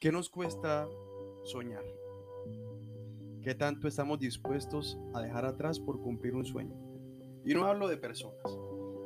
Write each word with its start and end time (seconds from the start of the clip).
¿Qué 0.00 0.10
nos 0.10 0.30
cuesta 0.30 0.88
soñar? 1.42 1.84
¿Qué 3.42 3.54
tanto 3.54 3.86
estamos 3.86 4.18
dispuestos 4.18 4.98
a 5.12 5.20
dejar 5.20 5.44
atrás 5.44 5.78
por 5.78 6.00
cumplir 6.00 6.34
un 6.34 6.46
sueño? 6.46 6.74
Y 7.44 7.52
no 7.52 7.66
hablo 7.66 7.86
de 7.86 7.98
personas, 7.98 8.58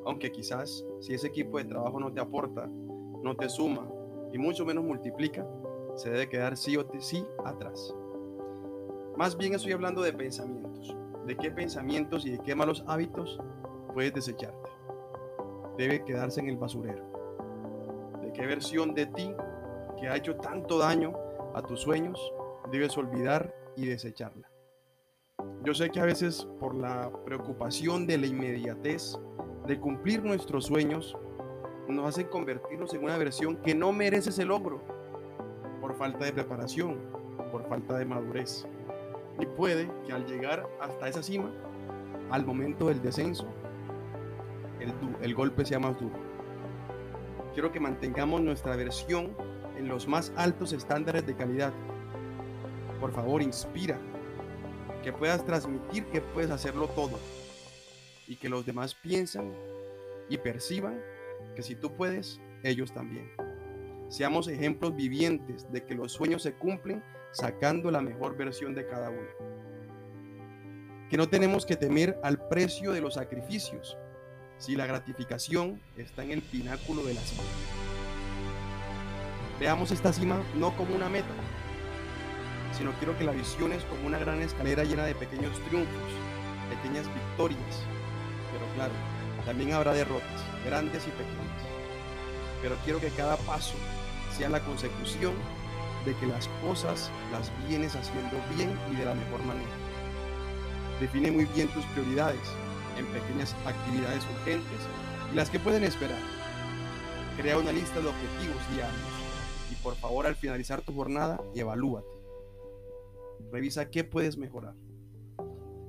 aunque 0.07 0.31
quizás 0.31 0.87
si 1.01 1.13
ese 1.13 1.27
equipo 1.27 1.59
de 1.59 1.65
trabajo 1.65 1.99
no 1.99 2.13
te 2.13 2.21
aporta, 2.21 2.69
no 2.69 3.35
te 3.35 3.49
suma 3.49 3.91
y 4.33 4.39
mucho 4.39 4.65
menos 4.65 4.85
multiplica, 4.85 5.45
se 5.97 6.11
debe 6.11 6.29
quedar 6.29 6.57
sí 6.57 6.77
o 6.77 6.89
sí 7.01 7.27
atrás. 7.45 7.93
Más 9.17 9.37
bien 9.37 9.55
estoy 9.55 9.73
hablando 9.73 10.01
de 10.01 10.13
pensamientos, 10.13 10.97
de 11.27 11.37
qué 11.37 11.51
pensamientos 11.51 12.25
y 12.25 12.31
de 12.31 12.39
qué 12.39 12.55
malos 12.55 12.85
hábitos 12.87 13.41
puedes 13.93 14.15
desecharte. 14.15 14.71
Debe 15.77 16.05
quedarse 16.05 16.39
en 16.39 16.51
el 16.51 16.57
basurero. 16.57 17.05
De 18.23 18.33
qué 18.33 18.47
versión 18.47 18.95
de 18.95 19.07
ti 19.07 19.35
que 20.05 20.11
ha 20.11 20.17
hecho 20.17 20.37
tanto 20.37 20.77
daño 20.77 21.15
a 21.55 21.63
tus 21.63 21.81
sueños, 21.81 22.21
debes 22.71 22.95
olvidar 22.99 23.55
y 23.75 23.87
desecharla. 23.87 24.51
Yo 25.63 25.73
sé 25.73 25.89
que 25.89 25.99
a 25.99 26.05
veces 26.05 26.47
por 26.61 26.75
la 26.75 27.11
preocupación 27.25 28.07
de 28.07 28.19
la 28.19 28.27
inmediatez 28.27 29.19
de 29.67 29.81
cumplir 29.81 30.23
nuestros 30.23 30.67
sueños, 30.67 31.17
nos 31.89 32.07
hacen 32.07 32.27
convertirnos 32.27 32.93
en 32.93 33.03
una 33.03 33.17
versión 33.17 33.57
que 33.57 33.75
no 33.75 33.93
merece 33.93 34.29
ese 34.29 34.45
logro, 34.45 34.83
por 35.81 35.95
falta 35.97 36.27
de 36.27 36.35
preparación, 36.35 36.99
por 37.51 37.67
falta 37.67 37.97
de 37.97 38.05
madurez. 38.05 38.67
Y 39.41 39.47
puede 39.47 39.91
que 40.07 40.13
al 40.13 40.27
llegar 40.27 40.69
hasta 40.83 41.09
esa 41.09 41.23
cima, 41.23 41.51
al 42.31 42.45
momento 42.45 42.89
del 42.89 43.01
descenso, 43.01 43.47
el, 44.81 44.93
el 45.23 45.35
golpe 45.35 45.65
sea 45.65 45.79
más 45.79 45.99
duro. 45.99 46.17
Quiero 47.55 47.73
que 47.73 47.81
mantengamos 47.81 48.43
nuestra 48.43 48.77
versión 48.77 49.35
en 49.77 49.89
los 49.89 50.07
más 50.09 50.33
altos 50.37 50.73
estándares 50.73 51.27
de 51.27 51.35
calidad. 51.35 51.73
Por 53.01 53.13
favor, 53.13 53.43
inspira, 53.43 53.99
que 55.03 55.13
puedas 55.13 55.45
transmitir 55.45 56.07
que 56.07 56.21
puedes 56.21 56.51
hacerlo 56.51 56.89
todo 56.89 57.19
y 58.27 58.37
que 58.37 58.49
los 58.49 58.65
demás 58.65 58.95
piensan 58.95 59.53
y 60.29 60.39
perciban 60.39 60.99
que 61.55 61.63
si 61.63 61.75
tú 61.75 61.95
puedes, 61.95 62.41
ellos 62.63 62.93
también. 62.93 63.31
Seamos 64.09 64.49
ejemplos 64.49 64.95
vivientes 64.97 65.71
de 65.71 65.85
que 65.85 65.95
los 65.95 66.13
sueños 66.13 66.43
se 66.43 66.55
cumplen 66.55 67.03
sacando 67.33 67.91
la 67.91 68.01
mejor 68.01 68.37
versión 68.37 68.75
de 68.75 68.87
cada 68.87 69.11
uno. 69.11 69.29
Que 71.11 71.17
no 71.17 71.29
tenemos 71.29 71.67
que 71.67 71.77
temer 71.77 72.19
al 72.23 72.49
precio 72.49 72.93
de 72.93 73.01
los 73.01 73.15
sacrificios 73.15 73.99
si 74.57 74.77
la 74.77 74.87
gratificación 74.87 75.81
está 75.97 76.25
en 76.25 76.31
el 76.31 76.43
pináculo 76.43 77.03
de 77.05 77.15
la 77.15 77.21
cima. 77.21 77.43
Veamos 79.61 79.93
esta 79.93 80.13
cima 80.13 80.43
no 80.57 80.77
como 80.77 80.97
una 80.97 81.09
meta, 81.09 81.29
sino 82.77 82.93
quiero 82.95 83.17
que 83.17 83.23
la 83.23 83.31
visiones 83.31 83.85
como 83.85 84.07
una 84.07 84.19
gran 84.19 84.43
escalera 84.43 84.83
llena 84.83 85.05
de 85.05 85.15
pequeños 85.15 85.61
triunfos, 85.69 86.13
pequeñas 86.69 87.07
victorias. 87.15 87.85
Pero 88.53 88.67
claro, 88.75 88.93
también 89.47 89.73
habrá 89.73 89.93
derrotas, 89.93 90.43
grandes 90.65 91.07
y 91.07 91.11
pequeñas. 91.11 91.63
Pero 92.63 92.77
quiero 92.85 92.99
que 92.99 93.11
cada 93.11 93.37
paso 93.37 93.77
sea 94.37 94.49
la 94.49 94.59
consecución 94.59 95.35
de 96.05 96.17
que 96.17 96.27
las 96.27 96.49
cosas 96.61 97.11
las 97.31 97.53
vienes 97.69 97.95
haciendo 97.95 98.37
bien 98.57 98.77
y 98.91 98.97
de 98.97 99.05
la 99.05 99.15
mejor 99.15 99.41
manera. 99.45 99.71
Define 100.99 101.31
muy 101.31 101.45
bien 101.45 101.69
tus 101.69 101.85
prioridades 101.87 102.41
en 102.99 103.07
pequeñas 103.07 103.55
actividades 103.65 104.25
urgentes 104.41 104.81
y 105.33 105.37
las 105.37 105.49
que 105.49 105.61
pueden 105.61 105.85
esperar. 105.85 106.19
Crea 107.37 107.57
una 107.57 107.71
lista 107.71 108.01
de 108.01 108.09
objetivos 108.09 108.59
diarios 108.75 109.24
y 109.75 109.83
por 109.83 109.97
favor 109.97 110.27
al 110.27 110.37
finalizar 110.37 110.83
tu 110.83 110.93
jornada 110.95 111.43
evalúate. 111.55 112.09
Revisa 113.51 113.91
qué 113.91 114.05
puedes 114.05 114.37
mejorar. 114.37 114.75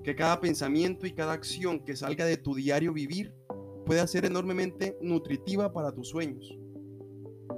Que 0.03 0.16
cada 0.16 0.39
pensamiento 0.39 1.08
y 1.08 1.14
cada 1.14 1.33
acción 1.33 1.79
que 1.79 1.95
salga 1.95 2.25
de 2.25 2.38
tu 2.38 2.56
diario 2.56 2.94
vivir 2.94 3.34
pueda 3.85 4.06
ser 4.07 4.25
enormemente 4.25 4.97
nutritiva 5.01 5.72
para 5.72 5.91
tus 5.91 6.09
sueños 6.09 6.57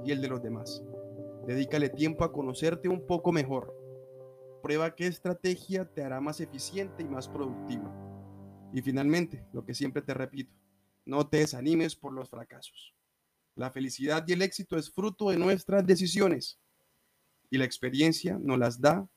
y 0.04 0.12
el 0.12 0.20
de 0.20 0.28
los 0.28 0.42
demás. 0.42 0.82
Dedícale 1.46 1.88
tiempo 1.88 2.24
a 2.24 2.32
conocerte 2.32 2.88
un 2.88 3.06
poco 3.06 3.32
mejor. 3.32 3.74
Prueba 4.62 4.94
qué 4.94 5.06
estrategia 5.06 5.86
te 5.86 6.02
hará 6.02 6.20
más 6.20 6.40
eficiente 6.40 7.02
y 7.02 7.08
más 7.08 7.28
productiva. 7.28 7.90
Y 8.72 8.82
finalmente, 8.82 9.44
lo 9.52 9.64
que 9.64 9.74
siempre 9.74 10.02
te 10.02 10.12
repito, 10.12 10.52
no 11.06 11.26
te 11.26 11.38
desanimes 11.38 11.96
por 11.96 12.12
los 12.12 12.28
fracasos. 12.28 12.94
La 13.58 13.72
felicidad 13.72 14.24
y 14.24 14.34
el 14.34 14.42
éxito 14.42 14.78
es 14.78 14.88
fruto 14.88 15.30
de 15.30 15.36
nuestras 15.36 15.84
decisiones 15.84 16.60
y 17.50 17.58
la 17.58 17.64
experiencia 17.64 18.38
nos 18.40 18.56
las 18.56 18.80
da 18.80 19.08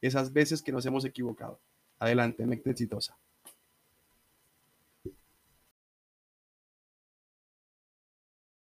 esas 0.00 0.32
veces 0.32 0.62
que 0.62 0.72
nos 0.72 0.86
hemos 0.86 1.04
equivocado. 1.04 1.60
Adelante, 1.98 2.46
mecte 2.46 2.70
exitosa. 2.70 3.18